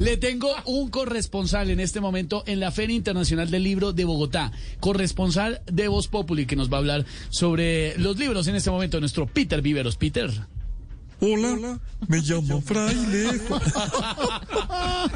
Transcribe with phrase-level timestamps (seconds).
[0.00, 4.52] Le tengo un corresponsal en este momento en la Feria Internacional del Libro de Bogotá.
[4.78, 9.00] Corresponsal de Voz Populi que nos va a hablar sobre los libros en este momento.
[9.00, 9.96] Nuestro Peter Viveros.
[9.96, 10.30] Peter.
[11.18, 13.60] Hola, me llamo Frailejo.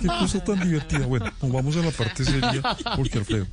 [0.00, 1.06] Qué cosa tan divertida.
[1.06, 2.60] Bueno, nos vamos a la parte seria,
[2.96, 3.46] porque Alfredo.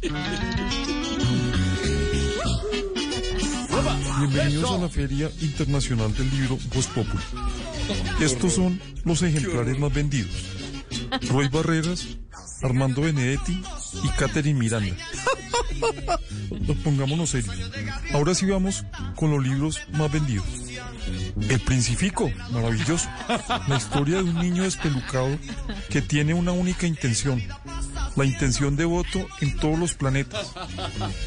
[4.18, 7.24] Bienvenidos a la Feria Internacional del Libro Voz Populi.
[8.20, 10.59] Estos son los ejemplares más vendidos.
[11.30, 12.18] Roy Barreras,
[12.62, 13.62] Armando Benedetti
[14.04, 14.96] y Catherine Miranda.
[16.68, 17.56] Nos pongámonos serios.
[18.14, 18.84] Ahora sí vamos
[19.16, 20.46] con los libros más vendidos.
[21.50, 23.08] El Princifico, maravilloso.
[23.68, 25.38] La historia de un niño despelucado
[25.90, 27.42] que tiene una única intención.
[28.16, 30.54] La intención de voto en todos los planetas.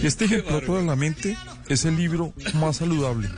[0.02, 1.36] Este ejemplar para la mente
[1.68, 3.28] es el libro más saludable.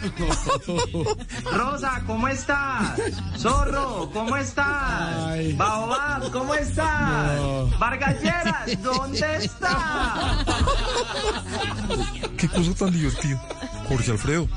[1.52, 3.00] Rosa, ¿cómo estás?
[3.38, 5.56] Zorro, ¿cómo estás?
[5.56, 7.78] Baobab, ¿cómo estás?
[7.78, 10.46] Vargalleras, ¿dónde estás?
[12.36, 13.40] Qué cosa tan divertida.
[13.88, 14.48] Jorge Alfredo,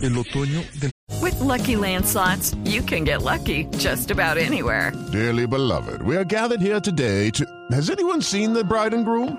[0.00, 4.92] el otoño del With Lucky Land slots, you can get lucky just about anywhere.
[5.12, 7.44] Dearly beloved, we are gathered here today to.
[7.70, 9.38] Has anyone seen the bride and groom?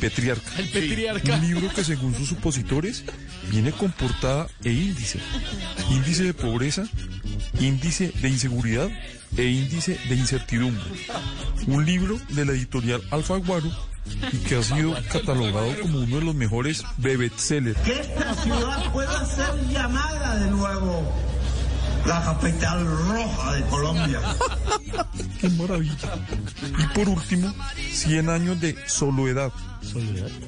[0.00, 0.50] Petriarca.
[0.58, 1.34] El Petriarca.
[1.34, 3.04] Un libro que según sus supositores
[3.50, 5.20] viene con portada e índice.
[5.90, 6.84] Índice de pobreza,
[7.60, 8.88] índice de inseguridad
[9.36, 10.82] e índice de incertidumbre.
[11.66, 13.70] Un libro de la editorial Alfaguaro
[14.32, 17.78] y que ha sido catalogado como uno de los mejores bestsellers.
[17.82, 21.12] Que esta ciudad pueda ser llamada de nuevo
[22.06, 24.20] la capital roja de Colombia.
[25.40, 26.26] ¡Qué maravilla!
[26.78, 27.52] Y por último,
[27.92, 29.52] 100 años de soledad.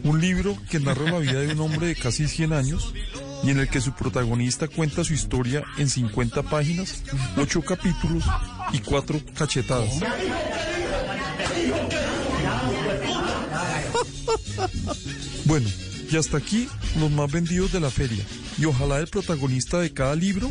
[0.05, 2.95] Un libro que narra la vida de un hombre de casi 100 años
[3.43, 7.03] y en el que su protagonista cuenta su historia en 50 páginas,
[7.37, 8.25] 8 capítulos
[8.73, 9.91] y 4 cachetadas.
[15.47, 15.69] Bueno,
[16.11, 18.25] y hasta aquí los más vendidos de la feria.
[18.57, 20.51] Y ojalá el protagonista de cada libro,